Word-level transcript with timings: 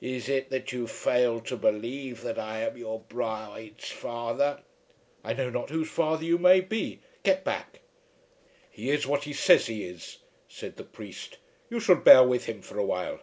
"Is 0.00 0.28
it 0.28 0.50
that 0.50 0.72
you 0.72 0.88
fail 0.88 1.38
to 1.42 1.56
believe 1.56 2.22
that 2.22 2.36
I 2.36 2.62
am 2.62 2.76
your 2.76 2.98
bride's 2.98 3.92
father?" 3.92 4.58
"I 5.22 5.34
know 5.34 5.50
not 5.50 5.70
whose 5.70 5.88
father 5.88 6.24
you 6.24 6.36
may 6.36 6.60
be. 6.60 6.98
Get 7.22 7.44
back." 7.44 7.78
"He 8.68 8.90
is 8.90 9.06
what 9.06 9.22
he 9.22 9.32
says 9.32 9.66
he 9.68 9.84
is," 9.84 10.18
said 10.48 10.78
the 10.78 10.82
priest. 10.82 11.38
"You 11.70 11.78
should 11.78 12.02
bear 12.02 12.24
with 12.24 12.46
him 12.46 12.60
for 12.60 12.76
a 12.76 12.84
while." 12.84 13.20